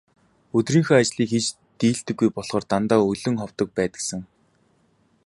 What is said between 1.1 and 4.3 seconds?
хийж дийлдэггүй болохоор дандаа өлөн ховдог байдагсан.